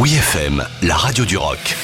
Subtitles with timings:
[0.00, 1.76] Oui FM, la radio du rock.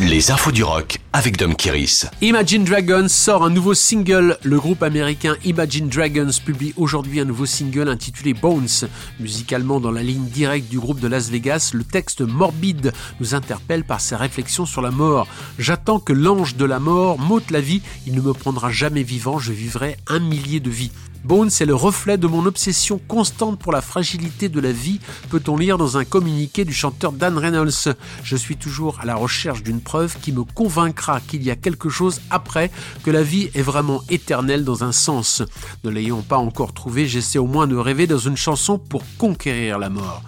[0.00, 2.04] Les infos du rock avec Dom Kiris.
[2.20, 4.36] Imagine Dragons sort un nouveau single.
[4.42, 8.86] Le groupe américain Imagine Dragons publie aujourd'hui un nouveau single intitulé Bones.
[9.18, 13.84] Musicalement dans la ligne directe du groupe de Las Vegas, le texte morbide nous interpelle
[13.84, 15.26] par ses réflexions sur la mort.
[15.58, 17.80] J'attends que l'ange de la mort m'ôte la vie.
[18.06, 19.38] Il ne me prendra jamais vivant.
[19.38, 20.92] Je vivrai un millier de vies.
[21.26, 25.56] Bones est le reflet de mon obsession constante pour la fragilité de la vie, peut-on
[25.56, 27.96] lire dans un communiqué du chanteur Dan Reynolds.
[28.22, 31.88] Je suis toujours à la recherche d'une preuve qui me convaincra qu'il y a quelque
[31.88, 32.70] chose après,
[33.04, 35.42] que la vie est vraiment éternelle dans un sens.
[35.84, 39.78] Ne l'ayant pas encore trouvé, j'essaie au moins de rêver dans une chanson pour conquérir
[39.78, 40.22] la mort.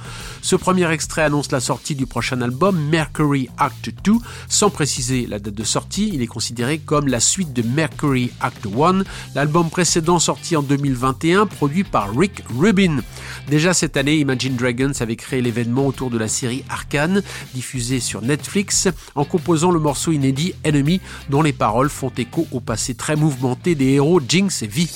[0.48, 4.12] Ce premier extrait annonce la sortie du prochain album Mercury Act 2.
[4.48, 8.64] Sans préciser la date de sortie, il est considéré comme la suite de Mercury Act
[8.66, 13.02] 1, l'album précédent sorti en 2021, produit par Rick Rubin.
[13.48, 18.22] Déjà cette année, Imagine Dragons avait créé l'événement autour de la série Arcane, diffusée sur
[18.22, 23.16] Netflix, en composant le morceau inédit Enemy, dont les paroles font écho au passé très
[23.16, 24.88] mouvementé des héros Jinx et Vi.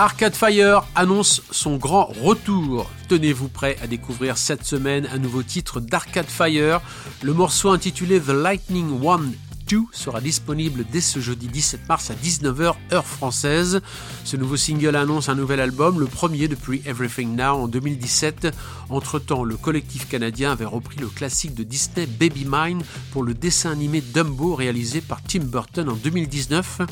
[0.00, 2.88] Arcade Fire annonce son grand retour.
[3.08, 6.80] Tenez-vous prêt à découvrir cette semaine un nouveau titre d'Arcade Fire.
[7.20, 9.32] Le morceau intitulé The Lightning One
[9.68, 13.80] 2 sera disponible dès ce jeudi 17 mars à 19h heure française.
[14.22, 18.54] Ce nouveau single annonce un nouvel album, le premier depuis Everything Now en 2017.
[18.90, 23.72] Entre-temps, le collectif canadien avait repris le classique de Disney Baby Mine pour le dessin
[23.72, 26.82] animé Dumbo réalisé par Tim Burton en 2019.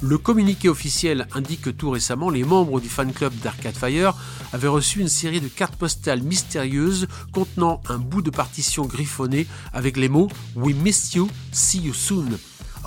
[0.00, 4.14] Le communiqué officiel indique que tout récemment, les membres du fan club d'Arcade Fire
[4.52, 9.96] avaient reçu une série de cartes postales mystérieuses contenant un bout de partition griffonné avec
[9.96, 12.38] les mots We miss you, see you soon.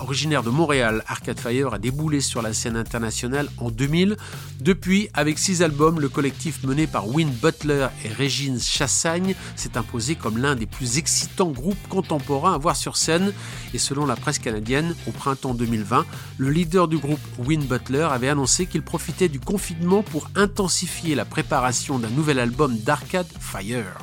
[0.02, 4.16] Originaire de Montréal, Arcade Fire a déboulé sur la scène internationale en 2000.
[4.60, 10.16] Depuis, avec six albums, le collectif mené par Win Butler et Régine Chassagne s'est imposé
[10.16, 13.32] comme l'un des plus excitants groupes contemporains à voir sur scène.
[13.74, 16.04] Et selon la presse canadienne, au printemps 2020,
[16.36, 21.24] le leader du groupe Win Butler avait annoncé qu'il profitait du confinement pour intensifier la
[21.24, 23.98] préparation d'un nouvel album d'Arcade Fire.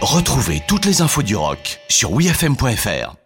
[0.00, 3.25] Retrouvez toutes les infos du rock sur wfm.fr.